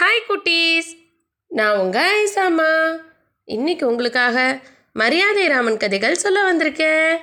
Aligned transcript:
Hi 0.00 0.28
குட்டீஸ். 0.28 1.12
நான் 1.48 1.76
உங்கள் 1.76 2.24
ஐசாமா. 2.24 2.96
இன்னைக்கு 3.44 3.86
உங்களுக்காக 3.86 4.60
மரியாதை 4.92 5.46
ராமன் 5.46 5.76
கதைகள் 5.76 6.14
சொல்ல 6.14 6.52
வந்திருக்கேன். 6.52 7.16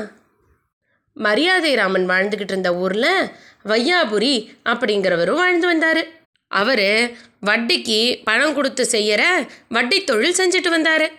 மரியாதை 1.14 1.74
ராமன் 1.74 2.08
வாழ்ந்துக்கிட்டு 2.08 2.40
இருந்த 2.40 2.74
ஊரில் 2.74 3.28
வையாபுரி 3.64 4.54
அப்படிங்கிறவரும் 4.64 5.34
வாழ்ந்து 5.34 5.66
வந்தார். 5.66 6.06
அவர் 6.48 7.10
வட்டிக்கு 7.46 8.20
பணம் 8.24 8.54
கொடுத்து 8.54 8.84
செய்கிற 8.84 9.44
வட்டி 9.68 10.04
தொழில் 10.04 10.36
செஞ்சுட்டு 10.36 10.68
வந்தார். 10.68 11.10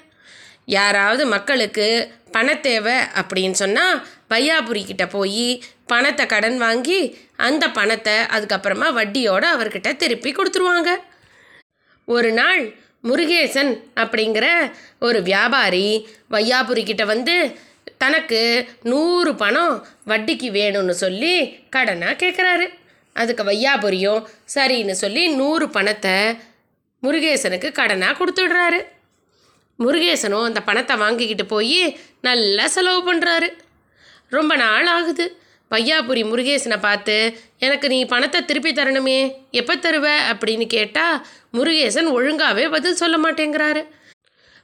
யாராவது 0.66 1.26
மக்களுக்கு 1.26 2.12
பணத்தேவை 2.32 3.02
அப்படின்னு 3.16 3.52
சொன்னால் 3.52 4.06
வையாபுரி 4.32 4.82
கிட்ட 4.86 5.06
போய் 5.08 5.48
பணத்தை 5.92 6.26
கடன் 6.26 6.58
வாங்கி 6.58 7.00
அந்த 7.48 7.64
பணத்தை 7.78 8.16
அதுக்கப்புறமா 8.36 8.88
வட்டியோடு 8.98 9.48
அவர்கிட்ட 9.54 9.90
திருப்பி 10.02 10.32
கொடுத்துருவாங்க. 10.32 10.92
ஒரு 12.08 12.32
நாள் 12.40 12.64
முருகேசன் 13.10 13.72
அப்படிங்கிற 14.02 14.46
ஒரு 15.00 15.20
வியாபாரி 15.30 15.88
வையாபுரி 16.36 16.84
கிட்ட 16.86 17.06
வந்து 17.14 17.36
தனக்கு 18.04 18.40
நூறு 18.92 19.32
பணம் 19.36 19.76
வட்டிக்கு 20.08 20.50
வேணும்னு 20.60 20.96
சொல்லி 21.04 21.34
கடனாக 21.76 22.16
கேட்குறாரு 22.24 22.68
அதுக்கு 23.16 23.44
வையாபுரியும் 23.44 24.22
சரின்னு 24.56 24.96
சொல்லி 25.04 25.24
நூறு 25.40 25.66
பணத்தை 25.70 26.16
முருகேசனுக்கு 27.04 27.70
கடனாக 27.80 28.16
கொடுத்துடுறாரு. 28.20 28.80
முருகேசனும் 29.80 30.48
அந்த 30.48 30.62
பணத்தை 30.62 30.96
வாங்கிக்கிட்டு 31.04 31.46
போய் 31.46 31.82
நல்லா 32.28 32.66
செலவு 32.68 33.02
பண்ணுறாரு 33.08 33.50
ரொம்ப 34.32 34.56
நாள் 34.56 34.88
ஆகுது. 34.88 35.26
பையாபுரி 35.72 36.22
முருகேசனை 36.30 36.78
பார்த்து 36.80 37.16
எனக்கு 37.60 37.88
நீ 37.88 38.06
பணத்தை 38.06 38.40
திருப்பி 38.46 38.72
தரணுமே 38.72 39.20
எப்போ 39.52 39.76
தருவ? 39.76 40.08
அப்படின்னு 40.32 40.66
கேட்டால் 40.68 41.18
முருகேசன் 41.54 42.10
ஒழுங்காகவே 42.12 42.66
பதில் 42.70 43.00
சொல்ல 43.02 43.18
மாட்டேங்கிறாரு. 43.18 43.82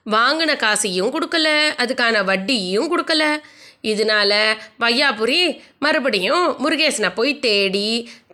வாங்கின 0.05 0.51
காசையும் 0.55 1.13
கொடுக்கல 1.13 1.47
அதுக்கான 1.77 2.23
வட்டியும் 2.23 2.91
கொடுக்கல. 2.93 3.23
இதனால 3.83 4.31
வையாபுரி 4.79 5.41
மறுபடியும் 5.79 6.45
முருகேசனை 6.57 7.09
போய் 7.13 7.39
தேடி 7.39 7.89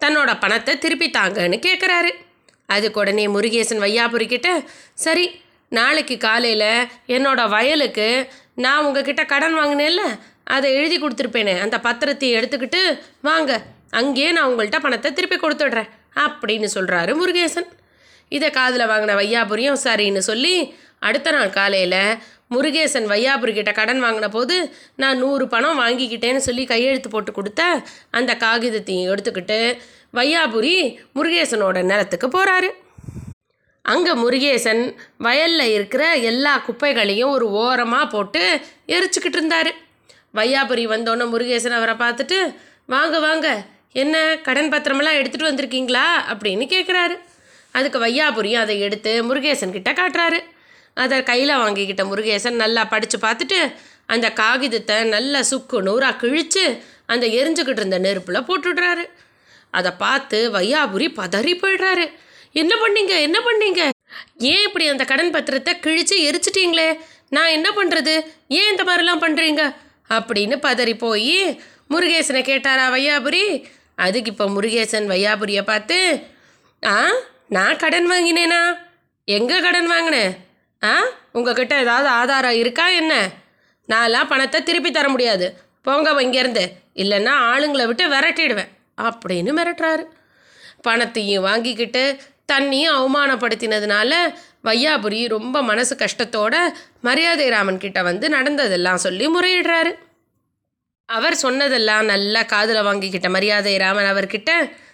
தன்னோட 0.05 0.39
பணத்தை 0.39 0.73
திருப்பி 0.77 1.08
தாங்கன்னு 1.09 1.58
கேட்குறாரு 1.67 2.11
அதுக்கு 2.65 2.99
உடனே 2.99 3.25
முருகேசன் 3.27 3.83
வையாபுரி 3.83 4.27
கிட்ட 4.27 4.49
சரி 4.93 5.25
நாளைக்கு 5.71 6.15
காலையில் 6.17 6.69
என்னோட 7.08 7.41
வயலுக்கு 7.49 8.08
நான் 8.55 8.86
உங்ககிட்ட 8.86 9.21
கடன் 9.25 9.58
வாங்கினேன்ல 9.58 10.03
அதை 10.47 10.69
எழுதி 10.80 10.97
கொடுத்துருப்பேனே 10.97 11.53
அந்த 11.66 11.77
பத்திரத்தை 11.88 12.30
எடுத்துக்கிட்டு 12.38 12.81
வாங்க 13.22 13.52
அங்கேயே 13.99 14.30
நான் 14.31 14.49
உங்கள்கிட்ட 14.52 14.80
பணத்தை 14.81 15.09
திருப்பி 15.13 15.38
கொடுத்துட்றேன் 15.39 15.89
அப்படின்னு 16.25 16.67
சொல்கிறாரு 16.75 17.11
முருகேசன். 17.19 17.67
இதை 18.31 18.47
காதில் 18.52 18.89
வாங்கின 18.91 19.16
வையாபுரியும் 19.21 19.81
சரின்னு 19.86 20.21
சொல்லி 20.30 20.55
அடுத்த 20.99 21.31
நாள் 21.31 21.55
காலையில் 21.58 22.02
முருகேசன் 22.53 23.08
வையாபுரிக்கிட்ட 23.11 23.71
கடன் 23.73 24.02
வாங்கின 24.03 24.27
போது 24.30 24.55
நான் 24.95 25.17
நூறு 25.17 25.47
பணம் 25.47 25.80
வாங்கிக்கிட்டேன்னு 25.81 26.41
சொல்லி 26.47 26.64
கையெழுத்து 26.66 27.09
போட்டு 27.09 27.31
கொடுத்த 27.31 27.61
அந்த 28.11 28.31
காகிதத்தையும் 28.36 29.09
எடுத்துக்கிட்டு 29.11 29.59
வையாபுரி 30.14 30.75
முருகேசனோட 31.16 31.77
நிலத்துக்கு 31.83 32.27
போகிறாரு 32.27 32.69
அங்கே 33.86 34.11
முருகேசன் 34.14 34.83
வயலில் 35.17 35.73
இருக்கிற 35.73 36.03
எல்லா 36.31 36.53
குப்பைகளையும் 36.67 37.33
ஒரு 37.36 37.47
ஓரமாக 37.61 38.05
போட்டு 38.08 38.44
எரிச்சுக்கிட்டு 38.88 39.39
இருந்தார். 39.39 39.71
வையாபுரி 40.34 40.84
வந்தோன்னே 40.88 41.26
முருகேசன் 41.34 41.78
அவரை 41.80 41.95
பார்த்துட்டு 41.95 42.56
வாங்க 42.86 43.20
வாங்க 43.20 43.48
என்ன 43.92 44.39
கடன் 44.44 44.70
பத்திரமெல்லாம் 44.70 45.17
எடுத்துகிட்டு 45.20 45.50
வந்திருக்கீங்களா? 45.52 46.06
அப்படின்னு 46.31 46.66
கேட்குறாரு 46.73 47.16
அதுக்கு 47.72 48.00
வையாபுரியும் 48.06 48.64
அதை 48.66 48.80
எடுத்து 48.80 49.11
முருகேசன் 49.23 49.72
கிட்ட 49.72 49.92
காட்டுறாரு. 49.92 50.39
அதை 50.94 51.23
கையில் 51.23 51.54
வாங்கிக்கிட்ட 51.56 52.04
முருகேசன் 52.09 52.61
நல்லா 52.64 52.86
படித்து 52.86 53.17
பார்த்துட்டு 53.17 53.59
அந்த 54.05 54.30
காகிதத்தை 54.32 55.04
நல்லா 55.04 55.42
சுக்கு 55.42 55.82
நூறாக 55.82 56.16
கிழித்து 56.16 56.83
அந்த 57.05 57.26
எரிஞ்சுக்கிட்டு 57.27 57.82
இருந்த 57.82 57.99
நெருப்பில் 57.99 58.48
போட்டுடுறாரு. 58.48 59.05
அதை 59.72 59.92
பார்த்து 59.98 60.52
வையாபுரி 60.52 61.08
பதறி 61.20 61.54
போயிடுறாரு. 61.61 62.05
என்ன 62.52 62.73
பண்ணீங்க? 62.76 63.14
என்ன 63.22 63.38
பண்ணீங்க? 63.39 63.89
ஏன் 64.38 64.64
இப்படி 64.64 64.88
அந்த 64.88 65.05
கடன் 65.05 65.32
பத்திரத்தை 65.32 65.80
கிழித்து 65.80 66.16
எரிச்சிட்டீங்களே? 66.30 66.99
நான் 67.30 67.48
என்ன 67.48 67.70
பண்ணுறது 67.76 68.14
ஏன் 68.48 68.70
இந்த 68.70 68.83
மாதிரிலாம் 68.83 69.23
பண்ணுறீங்க 69.26 69.64
அப்படின்னு 70.17 70.55
பதறி 70.61 70.97
போய் 70.97 71.37
முருகேசனை 71.89 72.41
கேட்டாரா 72.43 72.85
வையாபுரி? 72.95 73.45
அதுக்கு 73.95 74.31
இப்போ 74.31 74.45
முருகேசன் 74.47 75.07
வையாபுரியை 75.11 75.61
பார்த்து 75.61 75.97
ஆ 76.85 77.09
நான் 77.49 77.75
கடன் 77.75 78.11
வாங்கினேனா? 78.11 78.61
எங்கே 79.27 79.57
கடன் 79.59 79.91
வாங்கினேன் 79.91 80.33
ஆ 80.83 80.93
உங்ககிட்ட 81.31 81.79
ஏதாவது 81.79 82.07
ஆதாரம் 82.07 82.59
இருக்கா 82.61 82.87
என்ன? 83.01 83.13
நான்லாம் 83.89 84.27
பணத்தை 84.27 84.63
திருப்பி 84.63 84.91
தர 84.91 85.09
முடியாது. 85.09 85.47
போங்க 85.81 86.21
இங்கேருந்து. 86.21 86.65
இல்லைன்னா 86.95 87.33
ஆளுங்களை 87.51 87.85
விட்டு 87.85 88.05
விரட்டிடுவேன் 88.09 88.71
அப்படின்னு 89.01 89.51
மிரட்டுறாரு. 89.59 90.03
பணத்தையும் 90.81 91.43
வாங்கிக்கிட்டு 91.43 92.03
தண்ணியும் 92.51 92.97
அவமானப்படுத்தினதுனால 92.99 94.13
வையாபுரி 94.67 95.27
ரொம்ப 95.27 95.61
மனசு 95.63 95.95
கஷ்டத்தோட 95.95 96.55
மரியாதை 97.01 97.49
ராமன் 97.49 97.77
கிட்ட 97.77 98.01
வந்து 98.01 98.29
நடந்ததெல்லாம் 98.29 98.95
சொல்லி 98.95 99.27
முறையிடுறாரு. 99.27 99.91
அவர் 101.05 101.35
சொன்னதெல்லாம் 101.35 102.05
நல்லா 102.05 102.41
காதில் 102.43 102.85
வாங்கிக்கிட்ட 102.85 103.29
மரியாதை 103.29 103.77
ராமன் 103.77 104.05
அவர்கிட்ட 104.05 104.51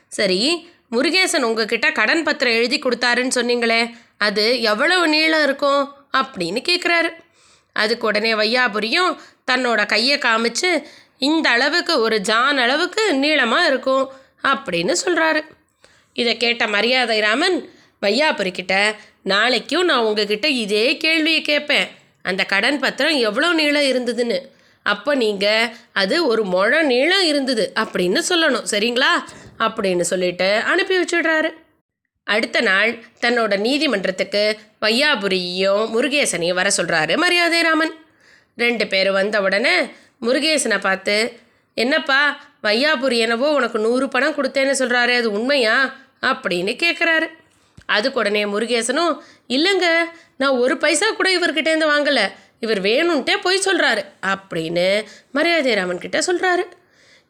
சரி 0.07 0.69
முருகேசன் 0.91 1.41
உங்ககிட்ட 1.41 1.91
கடன் 1.91 2.23
பத்திரம் 2.23 2.53
எழுதி 2.53 2.79
கொடுத்தாருன்னு 2.79 3.35
சொன்னீங்களே 3.35 3.93
அது 4.17 4.61
எவ்வளவு 4.61 5.07
நீளம் 5.07 5.43
இருக்கும்? 5.43 5.97
அப்படின்னு 6.17 6.61
கேட்குறாரு 6.69 7.09
அதுக்கு 7.73 8.07
உடனே 8.07 8.33
வையாபுரியும் 8.33 9.17
தன்னோட 9.51 9.85
கையை 9.85 10.17
காமிச்சு 10.17 10.83
இந்த 11.17 11.49
அளவுக்கு 11.49 11.99
ஒரு 11.99 12.21
ஜான் 12.21 12.57
அளவுக்கு 12.57 13.13
நீளமாக 13.13 13.67
இருக்கும் 13.67 14.11
அப்படின்னு 14.43 14.93
சொல்கிறாரு 15.05 15.41
இதை 16.13 16.37
கேட்ட 16.37 16.67
மரியாதை 16.67 17.19
ராமன் 17.19 17.57
வையாபுரிக்கிட்ட 18.01 18.95
நாளைக்கும் 19.23 19.85
நான் 19.85 19.99
உங்ககிட்ட 19.99 20.47
இதே 20.47 20.97
கேள்வியை 20.97 21.41
கேட்பேன் 21.41 21.87
அந்த 22.21 22.43
கடன் 22.43 22.79
பத்திரம் 22.79 23.17
எவ்வளோ 23.17 23.53
நீளம் 23.53 23.83
இருந்ததுன்னு. 23.83 24.39
அப்போ 24.83 25.15
நீங்கள் 25.15 25.69
அது 25.93 26.27
ஒரு 26.27 26.43
முழ 26.43 26.81
நீளம் 26.81 27.25
இருந்தது 27.25 27.71
அப்படின்னு 27.75 28.19
சொல்லணும். 28.29 28.65
சரிங்களா? 28.69 29.11
அப்படின்னு 29.59 30.01
சொல்லிட்டு 30.01 30.55
அனுப்பி 30.65 30.95
வச்சுடுறாரு. 31.01 31.49
அடுத்த 32.23 32.61
நாள் 32.61 33.03
தன்னோட 33.21 33.59
நீதிமன்றத்துக்கு 33.59 34.57
வையாபுரியையும் 34.81 35.85
முருகேசனையும் 35.95 36.53
வர 36.53 36.71
சொல்கிறாரு 36.77 37.17
மரியாதை 37.17 37.61
ராமன். 37.61 37.93
ரெண்டு 38.55 38.87
பேர் 38.87 39.11
வந்த 39.11 39.41
உடனே 39.41 39.75
முருகேசனை 40.21 40.79
பார்த்து 40.79 41.39
என்னப்பா 41.73 42.47
வையாபுரி 42.63 43.17
என்னவோ 43.17 43.51
உனக்கு 43.51 43.79
நூறு 43.79 44.07
பணம் 44.07 44.35
கொடுத்தேன்னு 44.35 44.73
சொல்கிறாரு 44.81 45.15
அது 45.17 45.31
உண்மையா? 45.31 45.95
அப்படின்னு 46.21 46.73
கேட்குறாரு 46.83 47.27
அதுக்கு 47.95 48.19
உடனே 48.19 48.43
முருகேசனும் 48.45 49.13
இல்லைங்க 49.49 49.87
நான் 50.37 50.59
ஒரு 50.63 50.77
பைசா 50.77 51.07
கூட 51.11 51.29
இவர்கிட்டேருந்து 51.37 51.91
வாங்கலை. 51.93 52.25
இவர் 52.59 52.79
வேணும்ன்ட்டே 52.81 53.35
போய் 53.41 53.65
சொல்கிறாரு 53.65 54.01
அப்படின்னு 54.27 54.87
மரியாதை 55.31 55.73
ராமன் 55.73 56.03
கிட்ட 56.05 56.19
சொல்கிறாரு 56.19 56.63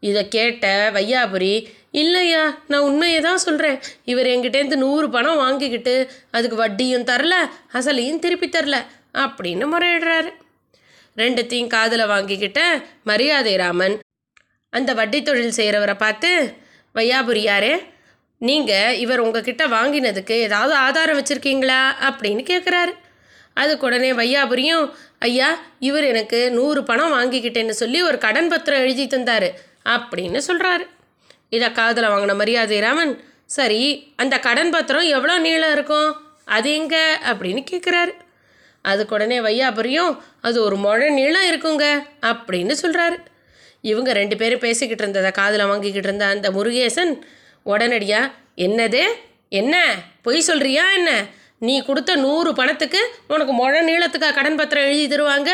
இதை 0.03 0.21
கேட்ட 0.27 0.65
வையாபுரி 0.93 1.53
இல்லையா 1.91 2.43
நான் 2.67 2.81
உண்மையை 2.81 3.19
தான் 3.21 3.43
சொல்கிறேன் 3.43 3.77
இவர் 4.03 4.25
என்கிட்டேருந்து 4.25 4.77
நூறு 4.83 5.09
பணம் 5.09 5.37
வாங்கிக்கிட்டு 5.37 5.95
அதுக்கு 6.31 6.57
வட்டியும் 6.57 7.07
தரல 7.09 7.35
அசலையும் 7.73 8.19
திருப்பி 8.19 8.47
தரல 8.49 8.77
அப்படின்னு 9.23 9.65
முறையிடுறாரு. 9.73 10.29
ரெண்டுத்தையும் 11.17 11.71
காதில் 11.75 12.11
வாங்கிக்கிட்ட 12.13 12.61
மரியாதை 13.03 13.55
ராமன் 13.55 13.95
அந்த 14.73 14.93
வட்டி 14.93 15.19
தொழில் 15.21 15.57
செய்கிறவரை 15.59 15.95
பார்த்து 15.95 16.31
வையாபுரி 16.95 17.43
யாரே? 17.43 17.73
நீங்கள் 18.41 18.97
இவர் 18.97 19.19
உங்ககிட்ட 19.19 19.67
வாங்கினதுக்கு 19.67 20.31
ஏதாவது 20.31 20.73
ஆதாரம் 20.73 21.17
வச்சுருக்கீங்களா? 21.19 21.79
அப்படின்னு 22.01 22.43
கேட்குறாரு 22.49 22.93
அதுக்கு 23.53 23.85
உடனே 23.85 24.11
வையாபுரியும் 24.11 24.85
ஐயா 25.19 25.49
இவர் 25.79 26.03
எனக்கு 26.03 26.51
நூறு 26.51 26.83
பணம் 26.83 27.13
வாங்கிக்கிட்டேன்னு 27.13 27.69
சொல்லி 27.69 28.01
ஒரு 28.01 28.17
கடன் 28.17 28.47
பத்திரம் 28.47 28.79
எழுதி 28.79 29.07
தந்தார் 29.07 29.47
அப்படின்னு 29.85 30.41
சொல்கிறாரு 30.47 30.85
இதை 31.49 31.71
காதில் 31.71 32.03
வாங்கின 32.03 32.35
மரியாதை 32.35 32.79
ராமன் 32.79 33.13
சரி 33.45 34.13
அந்த 34.15 34.39
கடன் 34.39 34.69
பத்திரம் 34.69 35.01
எவ்வளோ 35.01 35.37
நீளம் 35.37 35.71
இருக்கும்? 35.71 36.09
அது 36.45 36.73
எங்கே? 36.73 37.03
அப்படின்னு 37.31 37.63
கேட்குறாரு 37.71 38.13
அதுக்கு 38.81 39.15
உடனே 39.15 39.39
வையாபுரியும் 39.39 40.17
அது 40.41 40.63
ஒரு 40.63 40.75
முழை 40.75 41.09
நீளம் 41.09 41.47
இருக்குங்க 41.49 41.85
அப்படின்னு 42.21 42.75
சொல்கிறாரு 42.81 43.17
இவங்க 43.81 44.13
ரெண்டு 44.13 44.37
பேரும் 44.37 44.59
பேசிக்கிட்டு 44.59 45.03
இருந்ததை 45.03 45.31
காதில் 45.31 45.65
வாங்கிக்கிட்டு 45.65 46.07
இருந்த 46.07 46.25
அந்த 46.25 46.51
முருகேசன் 46.51 47.13
உடனடியாக 47.63 48.31
என்னது? 48.57 49.03
என்ன? 49.49 49.75
பொய் 50.21 50.43
சொல்கிறியா 50.47 50.83
என்ன? 50.95 51.11
நீ 51.57 51.81
கொடுத்த 51.81 52.15
நூறு 52.15 52.55
பணத்துக்கு 52.55 53.01
உனக்கு 53.27 53.53
முழ 53.53 53.83
நீளத்துக்காக 53.83 54.33
கடன் 54.33 54.55
பத்திரம் 54.55 54.83
எழுதி 54.83 55.15
தருவாங்க? 55.15 55.51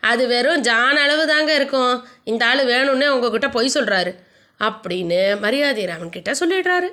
அது 0.00 0.26
வெறும் 0.26 0.62
ஜான 0.62 0.94
அளவு 1.00 1.26
தாங்க 1.26 1.54
இருக்கும். 1.54 1.92
இந்த 2.24 2.46
ஆள் 2.46 2.64
வேணும்னே 2.64 3.06
உங்ககிட்ட 3.06 3.48
பொய் 3.48 3.74
சொல்கிறாரு 3.74 4.12
அப்படின்னு 4.60 5.40
மரியாதை 5.40 5.84
ராமன் 5.84 6.10
கிட்ட 6.10 6.32
சொல்லிடுறாரு. 6.40 6.88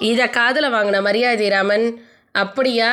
இதை 0.00 0.30
காதில் 0.30 0.64
வாங்கின 0.64 1.02
மரியாதை 1.02 1.48
ராமன் 1.48 1.86
அப்படியா? 2.34 2.92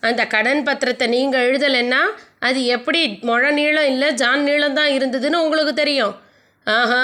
அந்த 0.00 0.26
கடன் 0.26 0.64
பத்திரத்தை 0.64 1.06
நீங்கள் 1.06 1.50
எழுதலைன்னா 1.50 2.00
அது 2.38 2.64
எப்படி 2.64 3.18
முழ 3.20 3.50
நீளம் 3.50 3.86
இல்லை 3.86 4.12
ஜான் 4.12 4.42
நீளம் 4.42 4.74
தான் 4.74 4.88
இருந்ததுன்னு 4.88 5.36
உங்களுக்கு 5.36 5.74
தெரியும். 5.74 6.14
ஆஹா! 6.66 7.02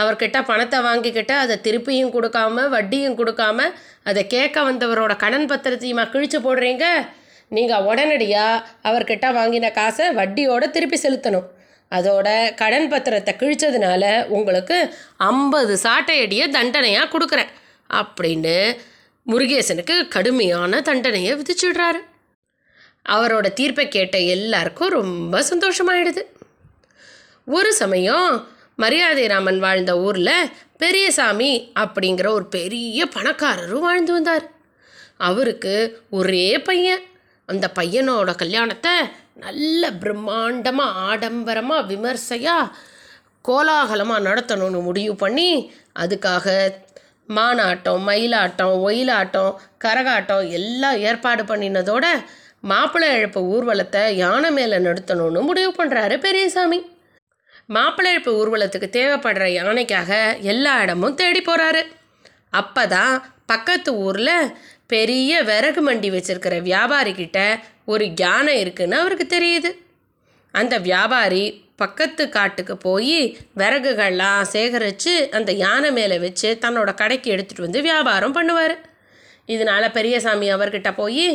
அவர்கிட்ட 0.00 0.38
பணத்தை 0.50 0.78
வாங்கிக்கிட்டு 0.86 1.34
அதை 1.42 1.54
திருப்பியும் 1.66 2.14
கொடுக்காம 2.16 2.64
வட்டியும் 2.74 3.18
கொடுக்காம 3.20 3.68
அதை 4.08 4.22
கேட்க 4.34 4.56
வந்தவரோட 4.68 5.12
கடன் 5.22 5.48
பத்திரத்தையுமா 5.50 6.04
கிழிச்சு 6.14 6.38
போடுறீங்க? 6.46 6.84
நீங்கள் 7.56 7.86
உடனடியாக 7.90 8.64
அவர்கிட்ட 8.88 9.26
வாங்கின 9.38 9.70
காசை 9.78 10.06
வட்டியோடு 10.18 10.66
திருப்பி 10.74 10.98
செலுத்தணும். 11.04 11.46
அதோட 11.92 12.28
கடன் 12.60 12.88
பத்திரத்தை 12.92 13.32
கிழிச்சதுனால 13.40 14.04
உங்களுக்கு 14.36 14.76
ஐம்பது 15.30 15.74
சாட்டையடியை 15.84 16.46
தண்டனையாக 16.56 17.10
கொடுக்குறேன் 17.14 17.52
அப்படின்னு 17.90 18.56
முருகேசனுக்கு 19.26 19.94
கடுமையான 20.14 20.80
தண்டனையை 20.88 21.32
விதிச்சுடுறாரு. 21.38 22.00
அவரோட 23.06 23.46
தீர்ப்பை 23.58 23.86
கேட்ட 23.88 24.16
எல்லாருக்கும் 24.34 24.94
ரொம்ப 24.98 25.40
சந்தோஷமாயிடுது. 25.50 26.22
ஒரு 27.56 27.70
சமயம் 27.82 28.30
மரியாதை 28.78 29.26
ராமன் 29.26 29.58
வாழ்ந்த 29.58 29.92
ஊரில் 29.98 30.50
பெரியசாமி 30.76 31.52
அப்படிங்கிற 31.80 32.26
ஒரு 32.28 32.46
பெரிய 32.46 33.06
பணக்காரரும் 33.14 33.86
வாழ்ந்து 33.86 34.12
வந்தார். 34.12 34.44
அவருக்கு 35.28 35.72
ஒரே 36.10 36.58
பையன். 36.58 37.02
அந்த 37.48 37.66
பையனோட 37.78 38.30
கல்யாணத்தை 38.34 38.92
நல்ல 39.34 39.90
பிரம்மாண்டமாக 40.02 41.00
ஆடம்பரமாக 41.08 41.86
விமர்சையாக 41.86 42.72
கோலாகலமாக 43.44 44.26
நடத்தணும்னு 44.28 44.80
முடிவு 44.82 45.14
பண்ணி 45.14 45.50
அதுக்காக 45.94 46.46
மானாட்டம் 47.28 48.04
மயிலாட்டம் 48.08 48.74
ஒயிலாட்டம் 48.86 49.52
கரகாட்டம் 49.84 50.44
எல்லாம் 50.50 50.98
ஏற்பாடு 50.98 51.42
பண்ணினதோட 51.42 52.06
மாப்பிள்ளை 52.60 53.08
இழப்பு 53.16 53.40
ஊர்வலத்தை 53.54 54.02
யானை 54.14 54.50
மேலே 54.50 54.78
நடத்தணும்னு 54.78 55.42
முடிவு 55.42 55.72
பண்ணுறாரு 55.72 56.16
பெரியசாமி. 56.18 56.78
மாப்பிள்ளைப்பு 57.68 58.30
ஊர்வலத்துக்கு 58.40 58.88
தேவைப்படுற 58.98 59.46
யானைக்காக 59.58 60.10
எல்லா 60.52 60.74
இடமும் 60.82 61.18
தேடி 61.20 61.40
போகிறாரு 61.40 61.82
அப்போ 62.60 62.82
தான் 62.86 63.14
பக்கத்து 63.46 63.90
ஊரில் 64.06 64.52
பெரிய 64.92 65.32
விறகு 65.42 65.80
மண்டி 65.88 66.08
வச்சுருக்கிற 66.14 66.56
வியாபாரிக்கிட்ட 66.68 67.38
ஒரு 67.92 68.04
யானை 68.22 68.54
இருக்குன்னு 68.60 68.96
அவருக்கு 69.00 69.26
தெரியுது. 69.36 69.70
அந்த 70.54 70.74
வியாபாரி 70.88 71.44
பக்கத்து 71.76 72.22
காட்டுக்கு 72.28 72.74
போய் 72.76 73.18
விறகுகள்லாம் 73.60 74.48
சேகரித்து 74.54 75.14
அந்த 75.38 75.50
யானை 75.64 75.90
மேலே 75.90 76.16
வச்சு 76.18 76.48
தன்னோட 76.64 76.90
கடைக்கு 76.94 77.28
எடுத்துகிட்டு 77.34 77.66
வந்து 77.66 77.82
வியாபாரம் 77.82 78.36
பண்ணுவார். 78.38 78.74
இதனால் 79.54 79.94
பெரியசாமி 79.98 80.48
அவர்கிட்ட 80.56 80.90
போய் 80.94 81.28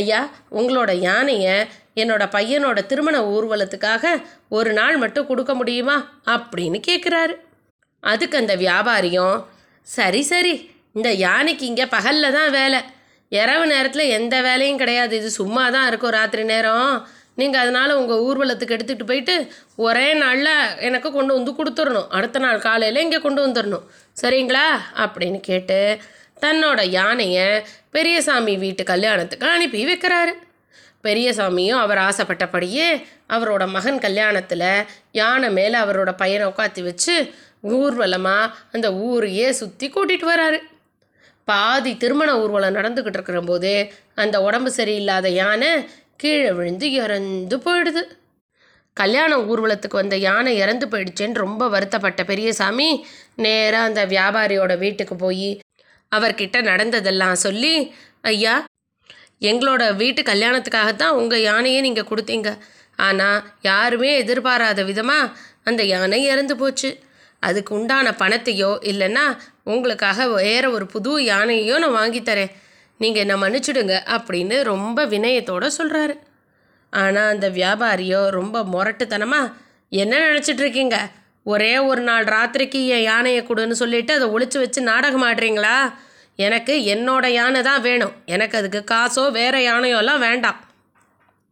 ஐயா 0.00 0.20
உங்களோட 0.58 0.92
யானையை 1.08 1.56
என்னோட 1.96 2.24
பையனோட 2.36 2.78
திருமண 2.86 3.16
ஊர்வலத்துக்காக 3.34 4.04
ஒரு 4.48 4.72
நாள் 4.72 4.96
மட்டும் 4.96 5.26
கொடுக்க 5.26 5.54
முடியுமா 5.54 5.96
அப்படின்னு 6.34 6.80
கேட்குறாரு 6.88 7.36
அதுக்கு 8.02 8.36
அந்த 8.38 8.54
வியாபாரியும் 8.56 9.36
சரி 9.86 10.22
சரி 10.22 10.54
இந்த 10.98 11.08
யானைக்கு 11.26 11.64
இங்கே 11.66 11.86
பகலில் 11.86 12.34
தான் 12.36 12.50
வேலை. 12.50 12.78
இரவு 13.32 13.64
நேரத்தில் 13.66 14.12
எந்த 14.18 14.34
வேலையும் 14.42 14.78
கிடையாது. 14.78 15.14
இது 15.16 15.30
சும்மா 15.30 15.64
தான் 15.70 15.86
இருக்கும் 15.86 16.10
ராத்திரி 16.10 16.44
நேரம். 16.44 16.92
நீங்கள் 17.34 17.62
அதனால் 17.62 17.92
உங்கள் 18.00 18.22
ஊர்வலத்துக்கு 18.26 18.76
எடுத்துகிட்டு 18.76 19.08
போயிட்டு 19.08 19.34
ஒரே 19.86 20.06
நாளில் 20.14 20.52
எனக்கு 20.88 21.08
கொண்டு 21.12 21.32
வந்து 21.34 21.52
கொடுத்துடணும். 21.58 22.08
அடுத்த 22.08 22.38
நாள் 22.38 22.58
காலையில் 22.58 23.02
இங்கே 23.02 23.18
கொண்டு 23.18 23.40
வந்துடணும். 23.46 23.84
சரிங்களா? 24.22 24.66
அப்படின்னு 25.04 25.40
கேட்டு 25.40 25.80
தன்னோட 26.40 26.80
யானையை 26.98 27.46
பெரியசாமி 27.90 28.54
வீட்டு 28.56 28.84
கல்யாணத்துக்கு 28.84 29.46
அனுப்பி 29.48 29.82
வைக்கிறாரு. 29.92 30.34
பெரியசாமியும் 31.06 31.82
அவர் 31.84 32.00
ஆசைப்பட்டபடியே 32.08 32.88
அவரோட 33.34 33.64
மகன் 33.76 33.98
கல்யாணத்தில் 33.98 34.68
யானை 35.12 35.48
மேலே 35.58 35.76
அவரோட 35.78 36.10
பையனை 36.22 36.46
உட்காத்தி 36.52 36.82
வச்சு 36.82 37.14
ஊர்வலமாக 37.76 38.54
அந்த 38.72 38.88
ஊரையே 39.06 39.48
சுற்றி 39.60 39.86
கூட்டிகிட்டு 39.88 40.26
வராரு. 40.32 40.58
பாதி 41.48 41.92
திருமண 41.96 42.30
ஊர்வலம் 42.42 42.76
நடந்துக்கிட்டு 42.78 43.18
இருக்கிற 43.18 43.40
போது 43.40 43.72
அந்த 44.14 44.36
உடம்பு 44.42 44.70
சரியில்லாத 44.76 45.26
யானை 45.40 45.70
கீழே 46.16 46.50
விழுந்து 46.58 46.86
இறந்து 47.00 47.56
போயிடுது. 47.66 48.02
கல்யாண 48.96 49.32
ஊர்வலத்துக்கு 49.50 50.00
வந்த 50.00 50.16
யானை 50.16 50.52
இறந்து 50.62 50.86
போயிடுச்சேன்னு 50.92 51.42
ரொம்ப 51.44 51.62
வருத்தப்பட்ட 51.68 52.20
பெரியசாமி 52.24 52.88
நேராக 53.44 53.88
அந்த 53.88 54.02
வியாபாரியோட 54.14 54.74
வீட்டுக்கு 54.78 55.16
போய் 55.16 55.50
அவர்கிட்ட 56.12 56.56
நடந்ததெல்லாம் 56.70 57.38
சொல்லி 57.46 57.74
ஐயா 58.22 58.54
எங்களோட 59.42 59.96
வீட்டு 59.96 60.22
கல்யாணத்துக்காகத்தான் 60.22 61.18
உங்கள் 61.20 61.40
யானையை 61.40 61.80
நீங்கள் 61.80 62.10
கொடுத்தீங்க. 62.10 62.58
ஆனால் 62.96 63.44
யாருமே 63.60 64.16
எதிர்பாராத 64.16 64.84
விதமாக 64.84 65.32
அந்த 65.64 65.82
யானை 65.84 66.24
இறந்து 66.24 66.56
போச்சு. 66.56 66.90
அதுக்கு 67.42 67.74
உண்டான 67.74 68.10
பணத்தையோ 68.10 68.70
இல்லைன்னா 68.82 69.24
உங்களுக்காக 69.64 70.26
வேற 70.28 70.70
ஒரு 70.70 70.86
புது 70.86 71.24
யானையோ 71.24 71.78
நான் 71.78 71.98
வாங்கித்தரேன் 71.98 72.54
நீங்கள் 73.00 73.22
என்னை 73.22 73.36
மன்னிச்சுடுங்க 73.36 73.94
அப்படின்னு 74.16 74.62
ரொம்ப 74.62 75.06
வினயத்தோட 75.06 75.66
சொல்கிறாரு 75.78 76.14
ஆனால் 76.92 77.30
அந்த 77.30 77.48
வியாபாரியோ 77.48 78.28
ரொம்ப 78.30 78.62
முரட்டுத்தனமாக 78.64 79.52
என்ன 79.88 80.18
நினச்சிட்ருக்கீங்க 80.18 80.96
ஒரே 81.42 81.78
ஒரு 81.78 82.00
நாள் 82.00 82.24
ராத்திரிக்கு 82.24 82.86
என் 82.86 83.02
யானையை 83.02 83.42
கொடுன்னு 83.42 83.76
சொல்லிட்டு 83.82 84.12
அதை 84.14 84.28
ஒழிச்சு 84.28 84.58
வச்சு 84.58 84.80
நாடகம் 84.82 85.26
ஆடுறீங்களா? 85.26 85.76
எனக்கு 86.36 86.74
என்னோட 86.94 87.26
யானை 87.26 87.62
தான் 87.62 87.80
வேணும். 87.80 88.12
எனக்கு 88.26 88.58
அதுக்கு 88.58 88.84
காசோ 88.94 89.30
வேற 89.30 89.60
எல்லாம் 89.62 90.20
வேண்டாம். 90.20 90.60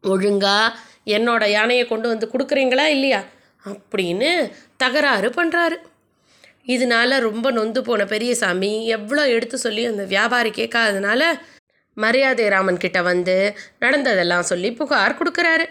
ஒழுங்கா 0.04 0.58
என்னோட 1.06 1.44
யானையை 1.48 1.86
கொண்டு 1.86 2.08
வந்து 2.08 2.30
கொடுக்குறீங்களா 2.32 2.86
இல்லையா? 2.86 3.22
அப்படின்னு 3.64 4.52
தகராறு 4.76 5.28
பண்ணுறாரு 5.28 5.76
இதனால 6.66 7.18
ரொம்ப 7.18 7.50
நொந்து 7.50 7.80
போன 7.84 8.04
பெரியசாமி 8.04 8.86
எவ்வளோ 8.86 9.28
எடுத்து 9.28 9.58
சொல்லி 9.58 9.86
அந்த 9.86 10.04
வியாபாரி 10.04 10.50
கேட்காதனால 10.50 11.22
மரியாதை 11.96 12.48
ராமன் 12.48 12.76
கிட்ட 12.76 13.02
வந்து 13.02 13.56
நடந்ததெல்லாம் 13.78 14.40
சொல்லி 14.40 14.72
புகார் 14.72 15.18
கொடுக்குறாரு. 15.18 15.66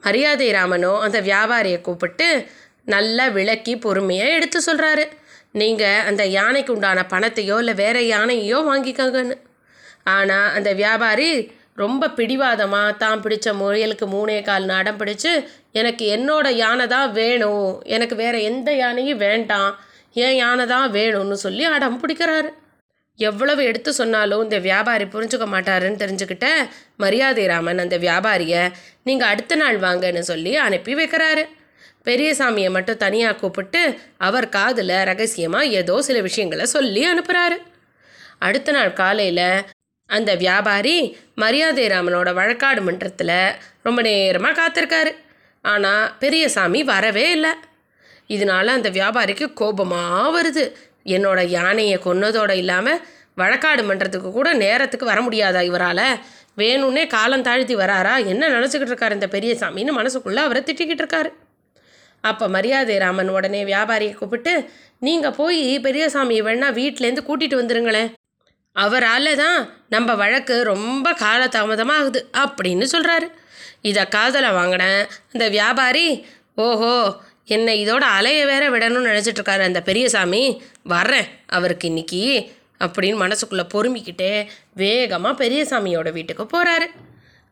மரியாதை 0.00 0.52
ராமனோ 0.52 1.00
அந்த 1.00 1.20
வியாபாரியை 1.20 1.80
கூப்பிட்டு 1.80 2.46
நல்லா 2.84 3.26
விளக்கி 3.28 3.76
பொறுமையாக 3.76 4.32
எடுத்து 4.32 4.60
சொல்கிறாரு 4.66 5.04
நீங்கள் 5.60 6.04
அந்த 6.10 6.22
யானைக்கு 6.38 6.72
உண்டான 6.76 7.02
பணத்தையோ 7.12 7.56
இல்லை 7.62 7.74
வேற 7.84 7.96
யானையோ 8.14 8.58
வாங்கிக்கோங்கன்னு. 8.70 9.36
ஆனால் 10.14 10.48
அந்த 10.56 10.70
வியாபாரி 10.82 11.28
ரொம்ப 11.82 12.08
பிடிவாதமாக 12.18 12.90
தான் 13.04 13.22
பிடிச்ச 13.22 13.46
முயலுக்கு 13.60 14.06
மூணே 14.14 14.36
கால் 14.48 14.74
அடம் 14.78 14.98
பிடிச்சு 15.00 15.32
எனக்கு 15.80 16.04
என்னோட 16.16 16.46
யானை 16.64 16.86
தான் 16.96 17.08
வேணும். 17.20 17.70
எனக்கு 17.94 18.16
வேற 18.24 18.34
எந்த 18.50 18.68
யானையும் 18.82 19.22
வேண்டாம். 19.26 19.72
என் 20.24 20.36
யானை 20.42 20.66
தான் 20.74 20.88
வேணும்னு 20.98 21.38
சொல்லி 21.46 21.64
அடம் 21.76 21.98
பிடிக்கிறாரு. 22.02 22.50
எவ்வளவு 23.18 23.62
எடுத்து 23.70 23.90
சொன்னாலும் 23.98 24.44
இந்த 24.44 24.58
வியாபாரி 24.68 25.04
புரிஞ்சுக்க 25.14 25.46
மாட்டாருன்னு 25.54 26.00
தெரிஞ்சுக்கிட்ட 26.02 26.46
மரியாதை 27.02 27.44
ராமன் 27.52 27.82
அந்த 27.84 27.96
வியாபாரியை 28.06 28.62
நீங்கள் 29.08 29.30
அடுத்த 29.32 29.56
நாள் 29.62 29.78
வாங்கன்னு 29.84 30.22
சொல்லி 30.30 30.52
அனுப்பி 30.66 30.94
வைக்கிறாரு. 31.00 31.44
பெரியசாமியை 32.06 32.70
மட்டும் 32.70 32.96
தனியாக 32.96 33.36
கூப்பிட்டு 33.36 33.98
அவர் 34.26 34.48
காதில் 34.48 34.96
ரகசியமாக 35.10 35.72
ஏதோ 35.80 36.02
சில 36.02 36.20
விஷயங்களை 36.20 36.66
சொல்லி 36.66 37.02
அனுப்புகிறாரு 37.12 37.58
அடுத்த 38.38 38.72
நாள் 38.72 38.92
காலையில் 38.92 39.46
அந்த 40.10 40.30
வியாபாரி 40.34 40.96
மரியாதை 41.34 41.84
ராமனோட 41.86 42.30
வழக்காடு 42.38 42.80
மன்றத்தில் 42.80 43.36
ரொம்ப 43.82 44.00
நேரமாக 44.02 44.56
காத்திருக்காரு. 44.60 45.12
ஆனால் 45.64 46.10
பெரியசாமி 46.18 46.80
வரவே 46.82 47.30
இல்லை. 47.30 47.52
இதனால 48.28 48.66
அந்த 48.78 48.90
வியாபாரிக்கு 48.90 49.46
கோபமாக 49.52 50.28
வருது. 50.36 50.64
என்னோட 51.14 51.40
யானையை 51.56 51.96
கொன்னதோடு 52.04 52.56
இல்லாமல் 52.62 53.00
வழக்காடு 53.36 53.82
மன்றத்துக்கு 53.84 54.30
கூட 54.32 54.52
நேரத்துக்கு 54.52 55.06
வர 55.06 55.20
முடியாதா 55.20 55.62
இவரால்? 55.70 56.06
வேணும்னே 56.58 57.06
காலம் 57.06 57.42
தாழ்த்தி 57.42 57.76
வராரா? 57.76 58.14
என்ன 58.32 58.48
நினச்சிக்கிட்டு 58.48 58.94
இருக்காரு 58.94 59.18
இந்த 59.18 59.30
பெரியசாமின்னு 59.36 59.98
மனசுக்குள்ளே 60.00 60.42
அவரை 60.46 60.62
திட்டிக்கிட்டு 60.62 61.04
இருக்காரு. 61.04 61.32
அப்போ 62.30 62.44
மரியாதை 62.56 62.96
ராமன் 63.04 63.32
உடனே 63.36 63.60
வியாபாரியை 63.64 64.14
கூப்பிட்டு 64.16 64.52
நீங்கள் 65.06 65.36
போய் 65.38 65.62
பெரியசாமி 65.86 66.36
வேணா 66.46 66.68
வீட்டிலேருந்து 66.80 67.26
கூட்டிகிட்டு 67.28 67.60
வந்துருங்களேன். 67.60 68.10
அவரால் 68.76 69.30
தான் 69.42 69.58
நம்ம 69.88 70.14
வழக்கு 70.22 70.54
ரொம்ப 70.72 71.06
காலதாமதமாகுது 71.24 72.20
அப்படின்னு 72.44 72.86
சொல்கிறாரு 72.94 73.28
இதை 73.90 74.02
காதலை 74.16 74.50
வாங்கினேன். 74.58 75.02
அந்த 75.32 75.44
வியாபாரி 75.48 76.06
ஓஹோ 76.66 76.94
என்னை 77.54 77.72
இதோட 77.84 78.04
அலைய 78.18 78.42
வேற 78.52 78.64
விடணும்னு 78.70 79.10
நினச்சிட்ருக்காரு 79.12 79.62
அந்த 79.68 79.80
பெரியசாமி. 79.88 80.42
வர்றேன் 80.94 81.28
அவருக்கு 81.56 81.86
இன்னைக்கு 81.88 82.22
அப்படின்னு 82.84 83.18
மனசுக்குள்ளே 83.24 83.64
பொறுமிக்கிட்டே 83.74 84.32
வேகமாக 84.82 85.40
பெரியசாமியோட 85.42 86.08
வீட்டுக்கு 86.12 86.46
போகிறாரு 86.54 86.86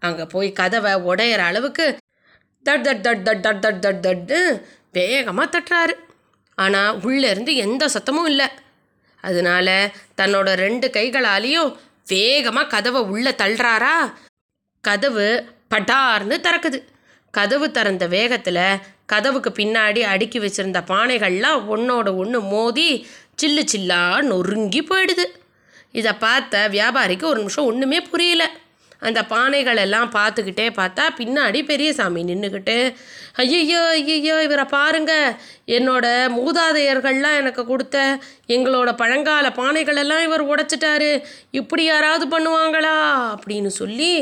அங்கே 0.02 0.24
போய் 0.24 0.48
கதவை 0.52 0.92
உடையிற 1.10 1.42
அளவுக்கு 1.50 1.86
தட் 2.64 2.84
தட் 2.86 3.02
தட் 3.06 3.22
தட் 3.26 3.42
தட் 3.44 3.60
தட் 3.64 3.80
தட் 3.84 4.00
தட்டு 4.00 4.66
வேகமாக 4.92 5.48
தட்டுறாரு. 5.52 5.94
ஆனால் 6.54 6.98
உள்ளேருந்து 6.98 7.54
எந்த 7.54 7.88
சத்தமும் 7.94 8.24
இல்லை. 8.24 8.48
அதனால 9.20 9.90
தன்னோட 10.20 10.48
ரெண்டு 10.64 10.88
கைகளாலேயும் 10.88 11.74
வேகமாக 12.06 12.66
கதவை 12.66 13.02
உள்ளே 13.02 13.30
தள்ளுறாரா? 13.30 13.96
கதவு 14.80 15.26
பட்டார்னு 15.70 16.36
திறக்குது. 16.46 16.78
கதவு 17.30 17.70
திறந்த 17.70 18.06
வேகத்தில் 18.06 18.64
கதவுக்கு 19.06 19.50
பின்னாடி 19.50 20.00
அடுக்கி 20.00 20.38
வச்சிருந்த 20.40 20.80
பானைகள்லாம் 20.90 21.60
ஒன்றோட 21.74 22.08
ஒன்று 22.16 22.40
மோதி 22.40 23.06
சில்லு 23.42 23.62
சில்லா 23.72 24.02
நொறுங்கி 24.22 24.82
போயிடுது. 24.82 25.24
இதை 25.92 26.12
பார்த்த 26.12 26.68
வியாபாரிக்கு 26.72 27.24
ஒரு 27.24 27.38
நிமிஷம் 27.38 27.64
ஒன்றுமே 27.64 28.00
புரியல. 28.00 28.42
அந்த 29.08 29.20
பானைகளெல்லாம் 29.32 30.10
பார்த்துக்கிட்டே 30.16 30.66
பார்த்தா 30.78 31.04
பின்னாடி 31.18 31.60
பெரியசாமி 31.70 32.20
நின்றுக்கிட்டு 32.24 32.76
ஐயையோ 33.42 33.82
ஐயையோ 33.98 34.36
இவரை 34.46 34.64
பாருங்க. 34.64 35.12
என்னோட 35.76 36.06
மூதாதையர்கள்லாம் 36.36 37.38
எனக்கு 37.40 37.62
கொடுத்த 37.66 37.96
எங்களோட 38.48 38.90
பழங்கால 38.96 39.46
பானைகளெல்லாம் 39.60 40.22
இவர் 40.22 40.44
உடைச்சிட்டாரு. 40.52 41.10
இப்படி 41.50 41.84
யாராவது 41.84 42.26
பண்ணுவாங்களா? 42.34 42.96
அப்படின்னு 43.34 43.72
சொல்லி 43.80 44.12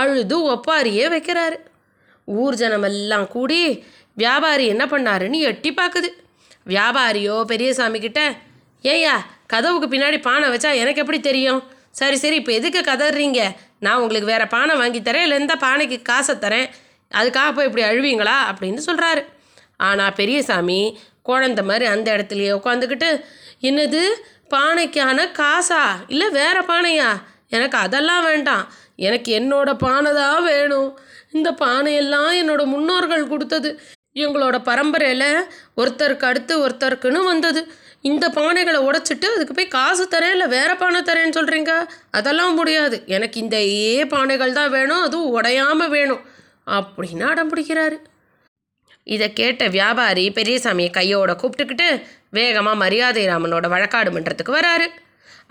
அழுது 0.00 0.38
ஒப்பாரியே 0.52 1.06
வைக்கிறாரு. 1.14 1.58
ஊர் 2.24 2.54
ஜனமெல்லாம் 2.54 3.28
கூடி 3.28 3.60
வியாபாரி 4.22 4.64
என்ன 4.66 4.84
பண்ணாருன்னு 4.86 5.40
எட்டி 5.50 5.72
பார்க்குது. 5.80 6.10
வியாபாரியோ 6.66 7.36
பெரியசாமி 7.52 8.00
கிட்ட 8.00 8.22
ஏய்யா 8.84 9.14
கதவுக்கு 9.46 9.88
பின்னாடி 9.94 10.18
பானை 10.20 10.46
வச்சா 10.48 10.70
எனக்கு 10.82 11.00
எப்படி 11.00 11.20
தெரியும்? 11.20 11.62
சரி 12.00 12.16
சரி 12.16 12.36
இப்போ 12.40 12.52
எதுக்கு 12.52 12.80
கதறீங்க 12.80 13.40
நான் 13.82 14.00
உங்களுக்கு 14.00 14.32
வேறு 14.32 14.46
பானை 14.48 14.74
வாங்கி 14.74 15.00
தரேன் 15.00 15.26
இல்லை 15.26 15.38
இந்த 15.38 15.54
பானைக்கு 15.54 16.02
காசை 16.02 16.34
தரேன் 16.34 16.68
அதுக்காக 17.10 17.50
போய் 17.54 17.66
இப்படி 17.66 17.84
அழுவீங்களா? 17.84 18.36
அப்படின்னு 18.50 18.80
சொல்கிறாரு 18.86 19.22
ஆனால் 19.76 20.12
பெரியசாமி 20.12 20.98
குழந்த 21.28 21.62
மாதிரி 21.64 21.84
அந்த 21.84 22.08
இடத்துலையே 22.16 22.52
உட்காந்துக்கிட்டு 22.58 23.10
என்னது? 23.60 24.02
பானைக்கான 24.50 25.18
காசா? 25.40 25.82
இல்லை 26.08 26.28
வேற 26.30 26.56
பானையா? 26.68 27.10
எனக்கு 27.48 27.78
அதெல்லாம் 27.78 28.24
வேண்டாம். 28.24 28.64
எனக்கு 28.96 29.30
என்னோட 29.40 29.70
பானை 29.74 30.10
தான் 30.12 30.44
வேணும். 30.44 30.90
இந்த 31.32 31.50
பானையெல்லாம் 31.50 32.32
என்னோட 32.40 32.64
முன்னோர்கள் 32.64 33.26
கொடுத்தது. 33.26 33.70
இவங்களோட 34.14 34.56
பரம்பரையில் 34.62 35.28
ஒருத்தருக்கு 35.76 36.24
அடுத்து 36.24 36.54
ஒருத்தருக்குன்னு 36.66 37.20
வந்தது. 37.24 37.60
இந்த 38.10 38.24
பானைகளை 38.36 38.78
உடைச்சிட்டு 38.88 39.26
அதுக்கு 39.34 39.54
போய் 39.56 39.74
காசு 39.76 40.04
தரேன் 40.14 40.34
இல்லை 40.36 40.46
வேறு 40.54 40.74
பானை 40.80 41.00
தரேன்னு 41.08 41.36
சொல்கிறீங்க 41.38 41.72
அதெல்லாம் 42.18 42.56
முடியாது. 42.60 42.96
எனக்கு 43.16 43.36
இந்த 43.44 43.56
ஏ 43.74 43.92
பானைகள் 44.14 44.56
தான் 44.60 44.72
வேணும். 44.76 45.02
அதுவும் 45.06 45.34
உடையாமல் 45.38 45.92
வேணும். 45.96 46.22
அப்படின்னு 46.78 47.24
அடம் 47.32 47.50
பிடிக்கிறாரு 47.52 47.98
இதை 49.14 49.28
கேட்ட 49.40 49.62
வியாபாரி 49.76 50.24
பெரியசாமியை 50.38 50.90
கையோட 50.96 51.32
கூப்பிட்டுக்கிட்டு 51.40 51.88
வேகமாக 52.38 52.80
மரியாதை 52.82 53.22
ராமனோட 53.30 53.66
வழக்காடு 53.74 54.10
மன்றத்துக்கு 54.16 54.52
வராரு. 54.58 54.86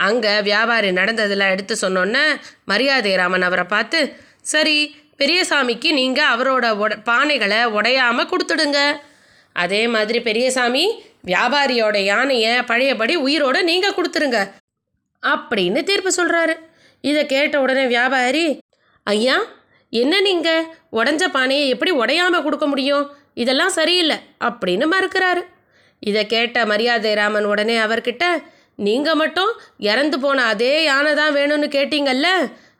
அங்கே 0.07 0.33
வியாபாரி 0.49 0.89
நடந்ததெல்லாம் 0.99 1.53
எடுத்து 1.55 1.73
சொன்னோன்னே 1.81 2.25
மரியாதை 2.71 3.13
ராமன் 3.21 3.47
அவரை 3.47 3.65
பார்த்து 3.73 3.99
சரி 4.53 4.77
பெரியசாமிக்கு 5.21 5.89
நீங்கள் 5.99 6.31
அவரோட 6.33 6.67
உட 6.83 6.93
பானைகளை 7.09 7.59
உடையாமல் 7.77 8.29
கொடுத்துடுங்க. 8.31 8.79
அதே 9.55 9.81
மாதிரி 9.95 10.19
பெரியசாமி 10.27 10.85
வியாபாரியோட 11.29 11.97
யானையை 12.11 12.53
பழையபடி 12.71 13.15
உயிரோட 13.25 13.57
நீங்கள் 13.69 13.97
கொடுத்துருங்க. 13.97 14.39
அப்படின்னு 15.23 15.81
தீர்ப்பு 15.89 16.11
சொல்கிறாரு 16.19 16.55
இதை 17.09 17.21
கேட்ட 17.33 17.55
உடனே 17.63 17.85
வியாபாரி 17.95 18.45
ஐயா 19.07 19.37
என்ன 19.93 20.13
நீங்கள் 20.27 20.67
உடஞ்ச 20.99 21.23
பானையை 21.35 21.65
எப்படி 21.73 21.91
உடையாமல் 22.01 22.43
கொடுக்க 22.45 22.65
முடியும்? 22.71 23.05
இதெல்லாம் 23.41 23.73
சரியில்லை 23.79 24.17
அப்படின்னு 24.47 24.85
மறுக்கிறாரு. 24.93 25.41
இதை 26.09 26.21
கேட்ட 26.33 26.65
மரியாதை 26.71 27.11
ராமன் 27.19 27.47
உடனே 27.51 27.75
அவர்கிட்ட 27.85 28.25
நீங்கள் 28.87 29.19
மட்டும் 29.21 29.51
இறந்து 29.91 30.17
போன 30.19 30.45
அதே 30.51 30.73
யானை 30.83 31.11
தான் 31.19 31.35
வேணும்னு 31.37 31.67
கேட்டீங்கல்ல? 31.77 32.27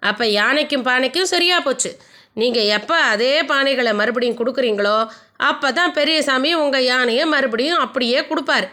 அப்போ 0.10 0.26
யானைக்கும் 0.40 0.86
பானைக்கும் 0.88 1.32
சரியாக 1.34 1.62
போச்சு. 1.66 1.92
நீங்கள் 2.34 2.70
எப்போ 2.78 2.96
அதே 2.96 3.44
பானைகளை 3.44 3.94
மறுபடியும் 3.94 4.38
கொடுக்குறீங்களோ 4.38 5.10
அப்போ 5.38 5.72
தான் 5.72 5.94
பெரியசாமி 5.94 6.54
உங்கள் 6.54 6.84
யானையை 6.84 7.26
மறுபடியும் 7.26 7.80
அப்படியே 7.80 8.20
கொடுப்பாரு. 8.22 8.68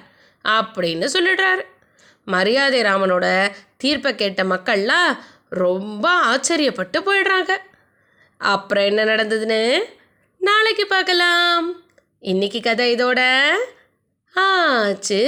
அப்படின்னு 0.45 1.07
சொல்லிடுறாரு. 1.13 1.63
மரியாதை 2.25 2.83
ராமனோட 2.83 3.27
தீர்ப்பை 3.77 4.15
கேட்ட 4.15 4.43
மக்கள்லாம் 4.45 5.19
ரொம்ப 5.49 6.07
ஆச்சரியப்பட்டு 6.27 6.99
போயிடுறாங்க. 7.07 7.53
அப்புறம் 8.39 8.85
என்ன 8.85 9.05
நடந்ததுன்னு 9.05 9.79
நாளைக்கு 10.41 10.87
பார்க்கலாம். 10.87 11.83
இன்னைக்கு 12.21 12.61
கதை 12.61 12.95
இதோட 12.95 13.21
ஆச்சு. 14.35 15.23